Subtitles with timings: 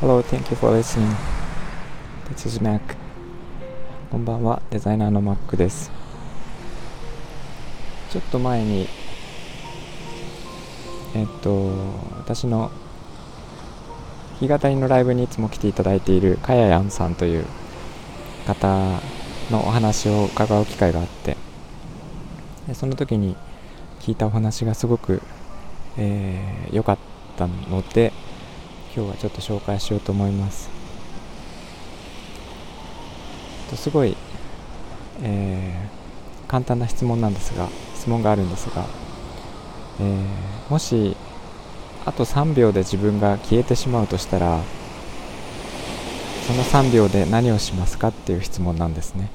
[0.00, 1.14] Hello, thank you for listening.
[2.30, 2.80] This is Mac.
[4.10, 5.90] こんばんは、デザイナーの Mac です。
[8.08, 8.88] ちょっと前に、
[11.14, 11.70] えっと、
[12.16, 12.70] 私の
[14.40, 17.44] 弾き語りのライブにいつも来ていただいているかややんさんという
[18.46, 19.02] 方
[19.50, 21.36] のお話を伺う機会があって
[22.68, 23.36] でその時に
[24.00, 25.20] 聞いたお話がすごく良、
[25.98, 26.98] えー、かっ
[27.36, 28.12] たので
[28.94, 30.70] 今日はちょっと紹介しようと思います。
[33.74, 34.16] すごい、
[35.22, 38.86] えー、簡単な質問なんですが質問があるんですが、
[40.00, 41.16] えー、もし
[42.04, 44.60] あと3秒で自分が消えてしまうとしたら
[46.46, 49.30] その3秒で何をしますかっていう質問なんですね。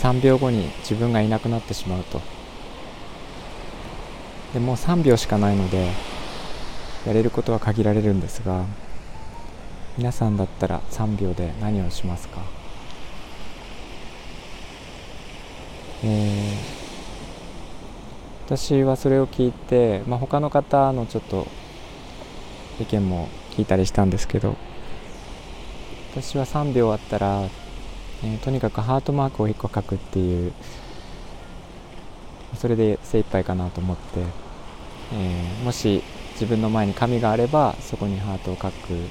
[0.00, 2.20] 3秒後に自分がいなくなってしまうと。
[4.52, 5.90] でもう3秒しかないので
[7.06, 8.64] やれることは限られるんですが
[9.96, 12.40] 皆さんだったら3秒で何をしますか？
[16.04, 16.80] えー
[18.50, 21.46] 私はそれを聞いて、まあ、他の方のちょっと
[22.80, 24.56] 意見も聞いたりしたんですけど
[26.12, 27.42] 私は3秒あったら、
[28.24, 30.52] えー、とにかくハートマークを1個書くっていう
[32.60, 34.20] それで精一杯かなと思って、
[35.14, 39.08] えー、もし自分の前に紙があればそこにハートを書く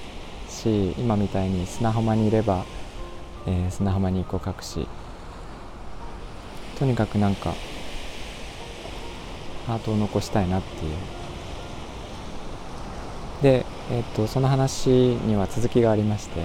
[0.48, 2.64] し今みたいに砂浜にいれば、
[3.48, 4.88] えー、砂浜に1個書くし
[6.78, 7.56] とにかくなんか
[9.66, 10.92] ハートを残したいなっていう。
[13.42, 16.42] で、えー、っとその話には続きがありまして、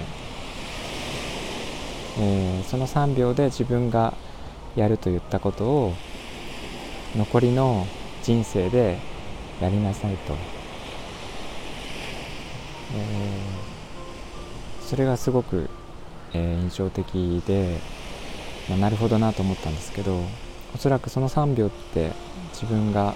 [2.18, 4.14] えー、その3秒で自分が
[4.74, 5.92] やると言ったことを
[7.16, 7.86] 残りの
[8.22, 8.98] 人生で
[9.60, 10.34] やりなさいと、
[12.94, 15.70] えー、それがすごく、
[16.32, 17.78] えー、印象的で、
[18.68, 20.20] まあ、なるほどなと思ったんですけど
[20.74, 22.10] おそらくその3秒って
[22.52, 23.14] 自分が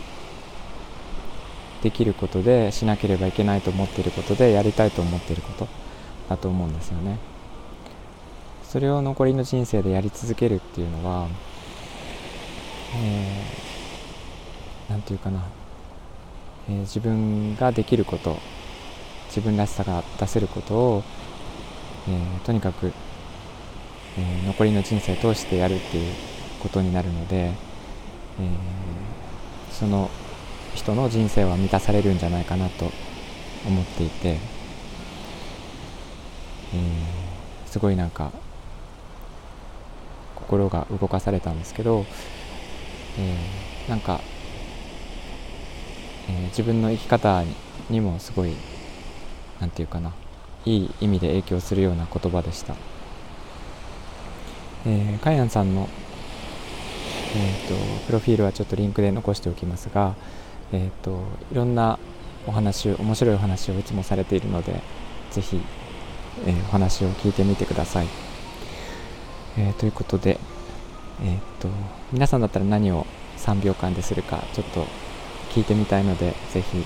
[1.82, 5.68] できることでしなければいけないと思っていることでやりたいと思っていること
[6.28, 7.18] だと思うんですよね。
[8.64, 11.28] それを残りの人生でやり続けるっていうのは、
[12.96, 13.67] えー、
[14.96, 15.42] て言うかな、
[16.68, 18.38] えー、自分ができること
[19.28, 21.02] 自分らしさが出せることを、
[22.08, 22.92] えー、とにかく、
[24.16, 26.14] え残りの人生通してやるっていう
[26.60, 27.52] ことになるので、え
[29.70, 30.10] その
[30.74, 32.90] 人の人生は満たされるんじゃないかなと
[33.66, 34.38] 思っていて、え、
[37.66, 38.32] すごいなんか
[40.34, 42.06] 心が動かされたんですけど、
[43.18, 43.36] え、
[43.88, 44.20] なんか、
[46.28, 47.42] えー、自分の生き方
[47.90, 48.54] にもすごい
[49.60, 50.12] 何て言うかな
[50.64, 52.74] いい意味で影響するような言葉でした。
[54.86, 55.88] えー、カイアンさんの
[57.34, 60.14] えーと、プロフィールはちょっとリンクで残しておきますが、
[60.72, 61.98] えーと、いろんな
[62.46, 64.80] お話面白いお話をいつもされているので
[65.30, 65.60] ぜひ、
[66.46, 68.06] えー、お話を聞いてみてください。
[69.58, 70.38] えー、ということで、
[71.22, 71.68] えーと、
[72.12, 73.06] 皆さんだったら何を
[73.36, 74.86] 3秒間でするかちょっと
[75.50, 76.82] 聞いてみたいのでぜひ、え、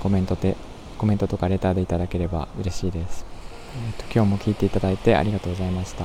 [0.00, 0.56] コメントで
[0.98, 3.24] コメントとかレターでいただければ嬉しいです。
[3.76, 6.04] えーと今日も聞いていただいてありがとうございました。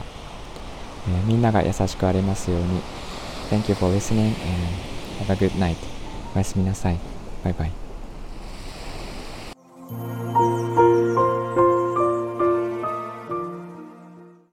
[1.08, 2.82] えー、みんなが優しくありますように
[3.50, 4.36] Thank you for listening and
[5.20, 5.78] have a good night
[6.34, 7.00] おやすみなさい
[7.44, 7.72] バイバイ